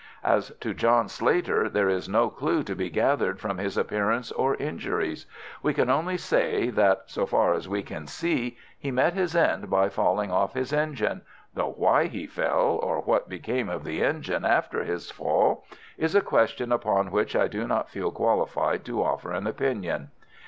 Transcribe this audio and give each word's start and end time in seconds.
"As 0.23 0.49
to 0.61 0.73
John 0.73 1.09
Slater, 1.09 1.69
there 1.69 1.87
is 1.87 2.09
no 2.09 2.31
clue 2.31 2.63
to 2.63 2.73
be 2.75 2.89
gathered 2.89 3.39
from 3.39 3.59
his 3.59 3.77
appearance 3.77 4.31
or 4.31 4.55
injuries. 4.55 5.27
We 5.61 5.75
can 5.75 5.91
only 5.91 6.17
say 6.17 6.71
that, 6.71 7.03
so 7.05 7.27
far 7.27 7.53
as 7.53 7.69
we 7.69 7.83
can 7.83 8.07
see, 8.07 8.57
he 8.79 8.89
met 8.89 9.13
his 9.13 9.35
end 9.35 9.69
by 9.69 9.89
falling 9.89 10.31
off 10.31 10.55
his 10.55 10.73
engine, 10.73 11.21
though 11.53 11.75
why 11.77 12.07
he 12.07 12.25
fell, 12.25 12.79
or 12.81 13.01
what 13.01 13.29
became 13.29 13.69
of 13.69 13.83
the 13.83 14.01
engine 14.03 14.43
after 14.43 14.83
his 14.83 15.11
fall, 15.11 15.65
is 15.99 16.15
a 16.15 16.21
question 16.21 16.71
upon 16.71 17.11
which 17.11 17.35
I 17.35 17.47
do 17.47 17.67
not 17.67 17.87
feel 17.91 18.09
qualified 18.09 18.83
to 18.85 19.03
offer 19.03 19.31
an 19.31 19.45
opinion." 19.45 20.09